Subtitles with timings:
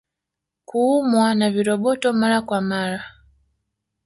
[0.65, 3.03] Kuumwa na viroboto Mara kwa mara